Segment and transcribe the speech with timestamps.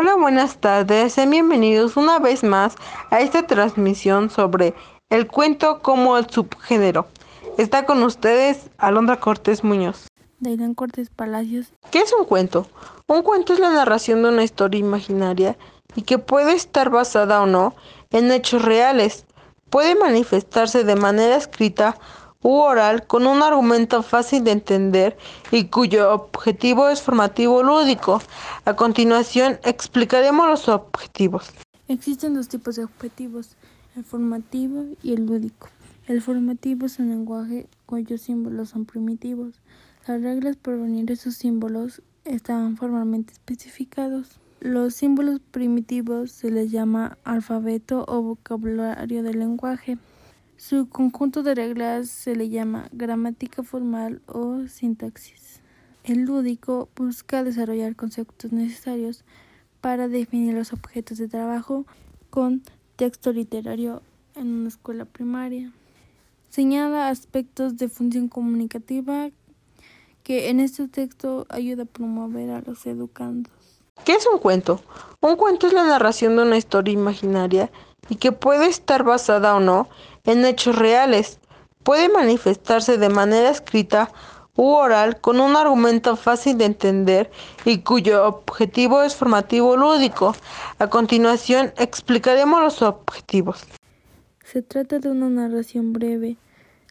[0.00, 1.14] Hola, buenas tardes.
[1.14, 2.76] Sean bienvenidos una vez más
[3.10, 4.72] a esta transmisión sobre
[5.10, 7.08] el cuento como el subgénero.
[7.56, 10.06] Está con ustedes Alondra Cortés Muñoz.
[10.38, 11.72] Dailan Cortés Palacios.
[11.90, 12.68] ¿Qué es un cuento?
[13.08, 15.58] Un cuento es la narración de una historia imaginaria
[15.96, 17.74] y que puede estar basada o no
[18.12, 19.26] en hechos reales.
[19.68, 21.98] Puede manifestarse de manera escrita
[22.42, 25.16] u oral con un argumento fácil de entender
[25.50, 28.22] y cuyo objetivo es formativo lúdico.
[28.64, 31.50] A continuación explicaremos los objetivos.
[31.88, 33.56] Existen dos tipos de objetivos,
[33.96, 35.68] el formativo y el lúdico.
[36.06, 39.60] El formativo es un lenguaje cuyos símbolos son primitivos.
[40.06, 44.38] Las reglas por venir esos símbolos estaban formalmente especificados.
[44.60, 49.98] Los símbolos primitivos se les llama alfabeto o vocabulario del lenguaje.
[50.58, 55.60] Su conjunto de reglas se le llama gramática formal o sintaxis.
[56.02, 59.22] El lúdico busca desarrollar conceptos necesarios
[59.80, 61.86] para definir los objetos de trabajo
[62.30, 62.64] con
[62.96, 64.02] texto literario
[64.34, 65.72] en una escuela primaria.
[66.48, 69.30] Señala aspectos de función comunicativa
[70.24, 73.52] que en este texto ayuda a promover a los educandos.
[74.04, 74.82] ¿Qué es un cuento?
[75.20, 77.70] Un cuento es la narración de una historia imaginaria
[78.08, 79.88] y que puede estar basada o no
[80.24, 81.38] en hechos reales.
[81.82, 84.10] Puede manifestarse de manera escrita
[84.58, 87.30] u oral con un argumento fácil de entender
[87.64, 90.34] y cuyo objetivo es formativo lúdico.
[90.78, 93.64] A continuación explicaremos los objetivos.
[94.44, 96.38] Se trata de una narración breve,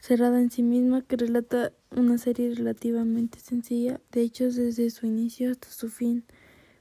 [0.00, 5.50] cerrada en sí misma, que relata una serie relativamente sencilla de hechos desde su inicio
[5.50, 6.24] hasta su fin.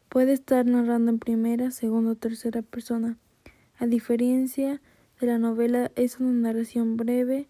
[0.09, 3.17] Puede estar narrando en primera, segunda o tercera persona.
[3.81, 4.79] A diferencia
[5.19, 7.47] de la novela, es una narración breve,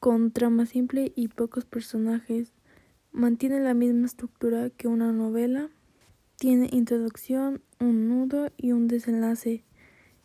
[0.00, 2.54] con trama simple y pocos personajes.
[3.12, 5.68] Mantiene la misma estructura que una novela.
[6.36, 9.62] Tiene introducción, un nudo y un desenlace.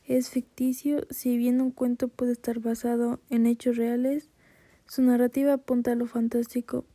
[0.06, 4.30] Es ficticio, si bien un cuento puede estar basado en hechos reales,
[4.88, 6.86] su narrativa apunta a lo fantástico.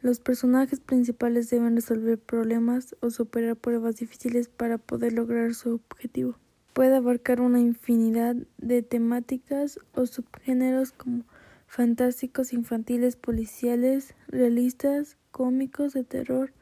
[0.00, 6.38] Los personajes principales deben resolver problemas o superar pruebas difíciles para poder lograr su objetivo.
[6.72, 11.24] Puede abarcar una infinidad de temáticas o subgéneros como
[11.66, 16.52] fantásticos, infantiles, policiales, realistas, cómicos, de terror,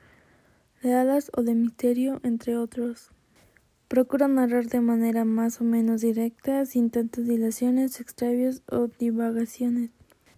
[0.83, 3.11] de hadas o de misterio, entre otros.
[3.87, 9.91] Procura narrar de manera más o menos directa, sin tantas dilaciones, extravios o divagaciones,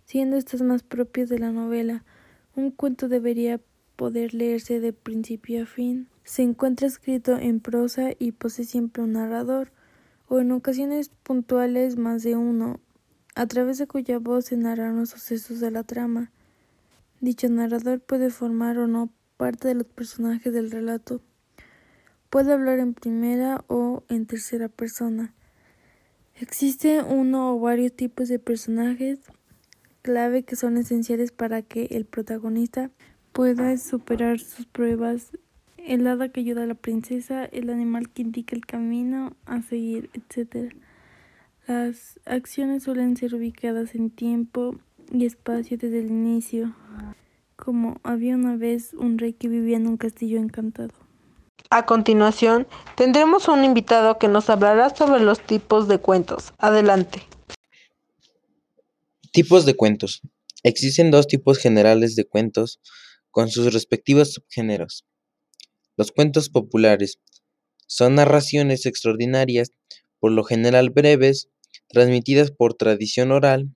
[0.05, 2.05] siendo estas más propias de la novela.
[2.57, 3.61] Un cuento debería
[3.97, 6.09] poder leerse de principio a fin.
[6.25, 9.73] Se encuentra escrito en prosa y posee siempre un narrador,
[10.29, 12.81] o en ocasiones puntuales más de uno,
[13.35, 16.31] a través de cuya voz se narran los sucesos de la trama.
[17.21, 21.21] Dicho narrador puede formar o no parte de los personajes del relato.
[22.31, 25.35] Puede hablar en primera o en tercera persona.
[26.35, 29.19] Existe uno o varios tipos de personajes
[30.03, 32.91] clave que son esenciales para que el protagonista
[33.33, 35.31] pueda superar sus pruebas,
[35.87, 40.11] el hada que ayuda a la princesa, el animal que indica el camino a seguir,
[40.15, 40.75] etc.
[41.67, 44.77] Las acciones suelen ser ubicadas en tiempo
[45.13, 46.75] y espacio desde el inicio,
[47.57, 50.93] como había una vez un rey que vivía en un castillo encantado.
[51.71, 52.67] A continuación,
[52.97, 56.53] tendremos un invitado que nos hablará sobre los tipos de cuentos.
[56.59, 57.23] Adelante.
[59.33, 60.21] Tipos de cuentos.
[60.65, 62.81] Existen dos tipos generales de cuentos
[63.31, 65.07] con sus respectivos subgéneros.
[65.97, 67.21] Los cuentos populares
[67.87, 69.71] son narraciones extraordinarias,
[70.21, 71.49] por lo general breves,
[71.89, 73.75] transmitidas por tradición oral,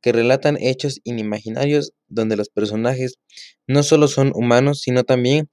[0.00, 3.18] que relatan hechos inimaginarios donde los personajes
[3.66, 5.50] no solo son humanos, sino también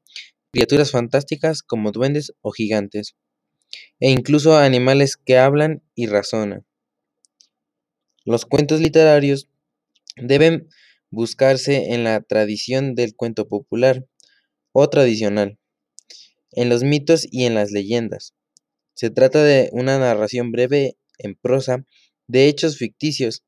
[0.52, 3.16] criaturas fantásticas como duendes o gigantes,
[4.00, 6.66] e incluso animales que hablan y razonan.
[8.24, 9.50] Los cuentos literarios
[10.16, 10.70] deben
[11.10, 14.06] buscarse en la tradición del cuento popular
[14.72, 15.58] o tradicional,
[16.52, 18.34] en los mitos y en las leyendas.
[18.94, 21.84] Se trata de una narración breve en prosa
[22.28, 23.44] de hechos ficticios.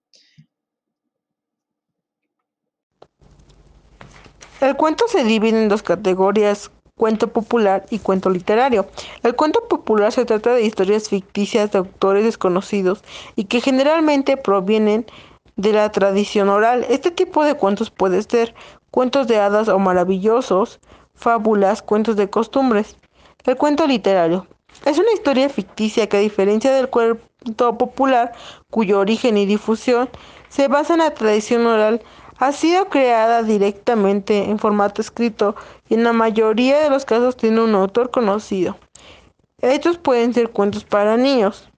[4.61, 8.87] El cuento se divide en dos categorías, cuento popular y cuento literario.
[9.23, 13.03] El cuento popular se trata de historias ficticias de autores desconocidos
[13.35, 15.05] y que generalmente provienen
[15.55, 16.85] de la tradición oral.
[16.89, 18.53] Este tipo de cuentos puede ser
[18.91, 20.79] cuentos de hadas o maravillosos,
[21.19, 22.97] fábulas, cuentos de costumbres.
[23.45, 24.47] El cuento literario
[24.85, 28.31] es una historia ficticia que a diferencia del cuento popular,
[28.69, 30.09] cuyo origen y difusión
[30.47, 32.01] se basa en la tradición oral,
[32.37, 35.55] ha sido creada directamente en formato escrito
[35.89, 38.77] y en la mayoría de los casos tiene un autor conocido.
[39.61, 41.69] Estos pueden ser cuentos para niños.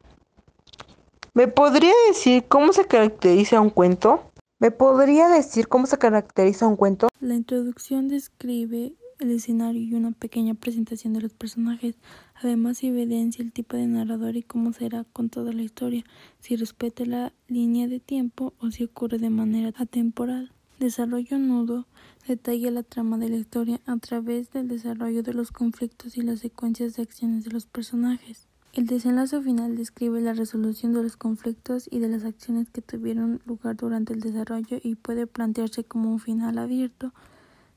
[1.33, 4.31] ¿Me podría decir cómo se caracteriza un cuento?
[4.59, 7.07] ¿Me podría decir cómo se caracteriza un cuento?
[7.19, 11.95] La introducción describe el escenario y una pequeña presentación de los personajes.
[12.35, 16.03] Además evidencia el tipo de narrador y cómo será con toda la historia,
[16.39, 20.51] si respeta la línea de tiempo o si ocurre de manera atemporal.
[20.79, 21.85] Desarrollo nudo
[22.27, 26.39] detalla la trama de la historia a través del desarrollo de los conflictos y las
[26.39, 28.47] secuencias de acciones de los personajes.
[28.73, 33.41] El desenlace final describe la resolución de los conflictos y de las acciones que tuvieron
[33.45, 37.13] lugar durante el desarrollo y puede plantearse como un final abierto,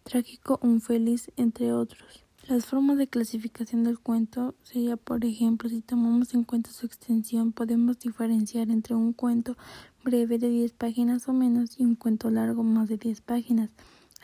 [0.04, 2.24] trágico o feliz, entre otros.
[2.46, 7.52] Las formas de clasificación del cuento sería, por ejemplo, si tomamos en cuenta su extensión,
[7.52, 9.56] podemos diferenciar entre un cuento
[10.04, 13.70] breve de 10 páginas o menos y un cuento largo más de 10 páginas.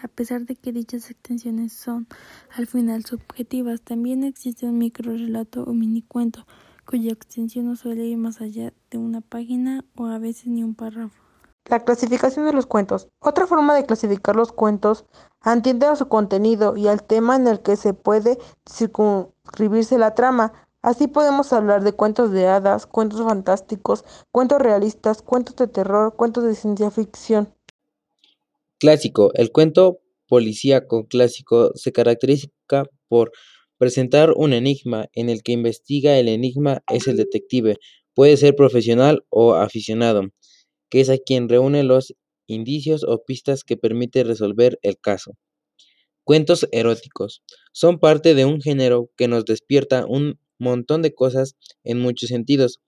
[0.03, 2.07] A pesar de que dichas extensiones son
[2.55, 6.47] al final subjetivas, también existe un microrelato o minicuento,
[6.85, 10.75] cuya extensión no suele ir más allá de una página o a veces ni un
[10.75, 11.30] párrafo.
[11.71, 13.09] La clasificación de los cuentos.
[13.21, 15.05] Otra forma de clasificar los cuentos
[15.41, 18.39] atiende a su contenido y al tema en el que se puede
[18.69, 20.53] circunscribirse la trama.
[20.83, 26.43] Así podemos hablar de cuentos de hadas, cuentos fantásticos, cuentos realistas, cuentos de terror, cuentos
[26.43, 27.55] de ciencia ficción.
[28.81, 29.31] Clásico.
[29.35, 32.49] El cuento policíaco clásico se caracteriza
[33.07, 33.31] por
[33.79, 37.77] presentar un enigma en el que investiga el enigma es el detective,
[38.15, 40.25] puede ser profesional o aficionado,
[40.91, 42.15] que es a quien reúne los
[42.47, 45.37] indicios o pistas que permite resolver el caso.
[46.25, 47.43] Cuentos eróticos
[47.73, 52.81] son parte de un género que nos despierta un montón de cosas en muchos sentidos,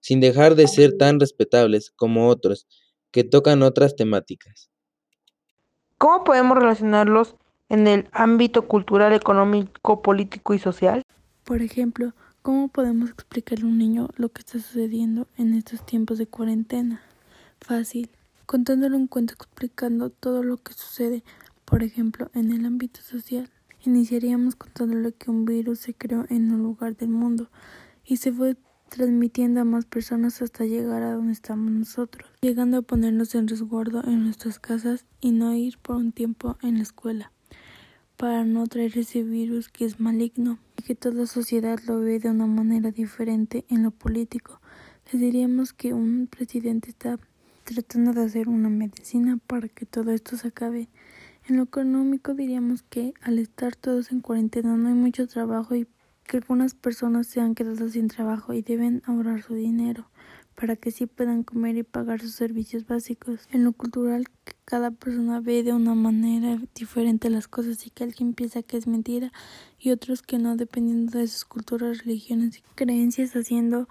[0.00, 2.66] sin dejar de ser tan respetables como otros,
[3.10, 4.70] que tocan otras temáticas.
[5.96, 7.36] ¿Cómo podemos relacionarlos
[7.68, 11.02] en el ámbito cultural, económico, político y social?
[11.44, 12.12] Por ejemplo,
[12.42, 17.02] ¿cómo podemos explicarle a un niño lo que está sucediendo en estos tiempos de cuarentena?
[17.66, 18.10] Fácil,
[18.44, 21.24] contándole un cuento explicando todo lo que sucede,
[21.64, 23.48] por ejemplo, en el ámbito social.
[23.86, 27.48] Iniciaríamos contándole que un virus se creó en un lugar del mundo
[28.04, 28.58] y se fue
[28.90, 34.04] transmitiendo a más personas hasta llegar a donde estamos nosotros, llegando a ponernos en resguardo
[34.04, 37.32] en nuestras casas y no ir por un tiempo en la escuela,
[38.18, 42.28] para no traer ese virus que es maligno y que toda sociedad lo ve de
[42.28, 44.60] una manera diferente en lo político.
[45.10, 47.18] Les diríamos que un presidente está
[47.64, 50.88] tratando de hacer una medicina para que todo esto se acabe.
[51.48, 55.86] En lo económico diríamos que al estar todos en cuarentena no hay mucho trabajo y
[56.24, 60.08] que algunas personas se han quedado sin trabajo y deben ahorrar su dinero
[60.54, 63.48] para que sí puedan comer y pagar sus servicios básicos.
[63.50, 64.26] En lo cultural,
[64.64, 68.86] cada persona ve de una manera diferente las cosas y que alguien piensa que es
[68.86, 69.32] mentira
[69.78, 73.88] y otros que no, dependiendo de sus culturas, religiones y creencias, haciendo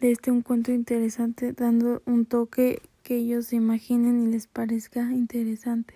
[0.00, 5.00] de este un cuento interesante, dando un toque que ellos se imaginen y les parezca
[5.12, 5.94] interesante.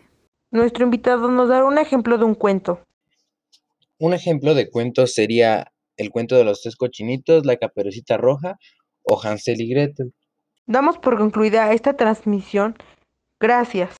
[0.52, 2.86] Nuestro invitado nos dará un ejemplo de un cuento.
[3.98, 8.58] Un ejemplo de cuento sería el cuento de los tres cochinitos, la caperucita roja
[9.02, 10.14] o Hansel y Gretel.
[10.66, 12.76] Damos por concluida esta transmisión.
[13.40, 13.96] Gracias.